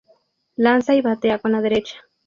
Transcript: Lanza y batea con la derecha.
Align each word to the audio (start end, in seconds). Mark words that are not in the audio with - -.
Lanza 0.57 0.95
y 0.95 1.01
batea 1.03 1.37
con 1.37 1.51
la 1.51 1.61
derecha. 1.61 1.97